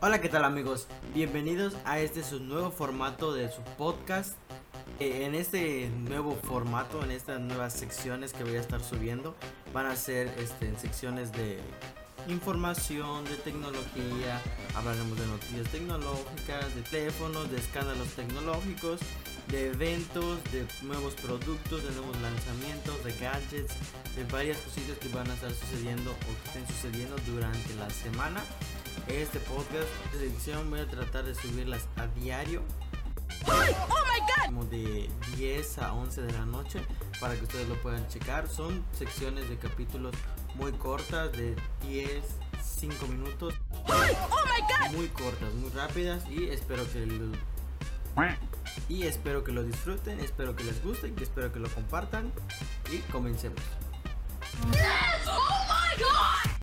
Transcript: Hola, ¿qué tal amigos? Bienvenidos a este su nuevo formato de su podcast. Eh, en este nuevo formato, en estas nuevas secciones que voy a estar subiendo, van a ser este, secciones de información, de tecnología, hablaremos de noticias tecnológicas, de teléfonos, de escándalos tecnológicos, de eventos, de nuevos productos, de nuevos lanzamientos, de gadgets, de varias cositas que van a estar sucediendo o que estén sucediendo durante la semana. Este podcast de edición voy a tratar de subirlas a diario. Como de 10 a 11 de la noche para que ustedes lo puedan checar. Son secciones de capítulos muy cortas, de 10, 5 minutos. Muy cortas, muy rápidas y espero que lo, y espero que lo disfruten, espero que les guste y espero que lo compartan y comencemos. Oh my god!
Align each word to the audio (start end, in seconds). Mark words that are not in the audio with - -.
Hola, 0.00 0.20
¿qué 0.20 0.28
tal 0.28 0.44
amigos? 0.44 0.86
Bienvenidos 1.12 1.74
a 1.84 1.98
este 1.98 2.22
su 2.22 2.38
nuevo 2.38 2.70
formato 2.70 3.32
de 3.32 3.50
su 3.50 3.62
podcast. 3.76 4.34
Eh, 5.00 5.24
en 5.24 5.34
este 5.34 5.90
nuevo 5.90 6.36
formato, 6.36 7.02
en 7.02 7.10
estas 7.10 7.40
nuevas 7.40 7.72
secciones 7.72 8.32
que 8.32 8.44
voy 8.44 8.54
a 8.54 8.60
estar 8.60 8.80
subiendo, 8.80 9.34
van 9.74 9.86
a 9.86 9.96
ser 9.96 10.28
este, 10.38 10.72
secciones 10.78 11.32
de 11.32 11.58
información, 12.28 13.24
de 13.24 13.34
tecnología, 13.38 14.40
hablaremos 14.76 15.18
de 15.18 15.26
noticias 15.26 15.68
tecnológicas, 15.72 16.72
de 16.76 16.82
teléfonos, 16.82 17.50
de 17.50 17.56
escándalos 17.56 18.08
tecnológicos, 18.10 19.00
de 19.48 19.66
eventos, 19.70 20.38
de 20.52 20.64
nuevos 20.82 21.14
productos, 21.14 21.82
de 21.82 21.90
nuevos 21.90 22.16
lanzamientos, 22.20 23.02
de 23.02 23.12
gadgets, 23.18 23.74
de 24.14 24.24
varias 24.30 24.58
cositas 24.58 24.96
que 24.98 25.08
van 25.08 25.28
a 25.28 25.34
estar 25.34 25.50
sucediendo 25.50 26.12
o 26.12 26.42
que 26.42 26.48
estén 26.50 26.66
sucediendo 26.68 27.16
durante 27.26 27.74
la 27.74 27.90
semana. 27.90 28.44
Este 29.06 29.38
podcast 29.40 29.88
de 30.12 30.26
edición 30.26 30.70
voy 30.70 30.80
a 30.80 30.88
tratar 30.88 31.24
de 31.24 31.34
subirlas 31.34 31.86
a 31.96 32.06
diario. 32.08 32.62
Como 34.46 34.64
de 34.64 35.08
10 35.36 35.78
a 35.78 35.92
11 35.94 36.22
de 36.22 36.32
la 36.32 36.44
noche 36.44 36.80
para 37.20 37.34
que 37.36 37.44
ustedes 37.44 37.68
lo 37.68 37.76
puedan 37.76 38.06
checar. 38.08 38.48
Son 38.48 38.84
secciones 38.92 39.48
de 39.48 39.56
capítulos 39.56 40.14
muy 40.56 40.72
cortas, 40.72 41.30
de 41.32 41.54
10, 41.82 42.22
5 42.62 43.06
minutos. 43.06 43.54
Muy 44.92 45.08
cortas, 45.08 45.52
muy 45.54 45.70
rápidas 45.70 46.24
y 46.30 46.48
espero 46.48 46.90
que 46.90 47.06
lo, 47.06 47.32
y 48.88 49.04
espero 49.04 49.44
que 49.44 49.52
lo 49.52 49.62
disfruten, 49.62 50.18
espero 50.20 50.56
que 50.56 50.64
les 50.64 50.82
guste 50.82 51.12
y 51.16 51.22
espero 51.22 51.52
que 51.52 51.60
lo 51.60 51.68
compartan 51.68 52.32
y 52.90 52.98
comencemos. 53.10 53.60
Oh 54.60 54.66
my 54.66 54.76
god! 55.24 55.47